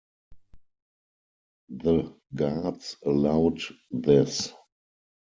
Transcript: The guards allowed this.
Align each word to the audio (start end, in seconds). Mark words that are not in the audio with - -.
The 1.69 2.15
guards 2.33 2.97
allowed 3.05 3.59
this. 3.91 4.51